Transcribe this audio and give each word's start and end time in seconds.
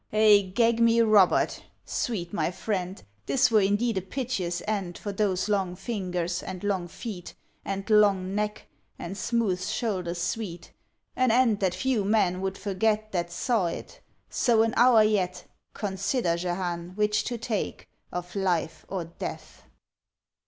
Eh! 0.11 0.41
gag 0.55 0.79
me 0.79 0.99
Robert! 0.99 1.61
Sweet 1.85 2.33
my 2.33 2.49
friend, 2.49 3.03
This 3.27 3.51
were 3.51 3.61
indeed 3.61 3.99
a 3.99 4.01
piteous 4.01 4.63
end 4.67 4.97
For 4.97 5.11
those 5.11 5.47
long 5.47 5.75
fingers, 5.75 6.41
and 6.41 6.63
long 6.63 6.87
feet, 6.87 7.35
And 7.63 7.87
long 7.87 8.33
neck, 8.33 8.65
and 8.97 9.15
smooth 9.15 9.61
shoulders 9.63 10.19
sweet; 10.19 10.73
An 11.15 11.29
end 11.29 11.59
that 11.59 11.75
few 11.75 12.03
men 12.03 12.41
would 12.41 12.57
forget 12.57 13.11
That 13.11 13.29
saw 13.29 13.67
it. 13.67 14.01
So, 14.27 14.63
an 14.63 14.73
hour 14.75 15.03
yet: 15.03 15.45
Consider, 15.75 16.35
Jehane, 16.35 16.95
which 16.95 17.23
to 17.25 17.37
take 17.37 17.87
Of 18.11 18.35
life 18.35 18.87
or 18.89 19.05
death! 19.05 19.65